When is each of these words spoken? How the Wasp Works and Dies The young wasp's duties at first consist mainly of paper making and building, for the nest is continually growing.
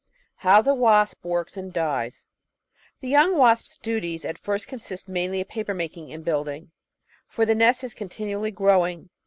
How 0.37 0.63
the 0.63 0.73
Wasp 0.73 1.23
Works 1.23 1.55
and 1.57 1.71
Dies 1.71 2.25
The 3.01 3.07
young 3.07 3.37
wasp's 3.37 3.77
duties 3.77 4.25
at 4.25 4.39
first 4.39 4.67
consist 4.67 5.07
mainly 5.07 5.41
of 5.41 5.47
paper 5.49 5.75
making 5.75 6.11
and 6.11 6.25
building, 6.25 6.71
for 7.27 7.45
the 7.45 7.53
nest 7.53 7.83
is 7.83 7.93
continually 7.93 8.49
growing. 8.49 9.11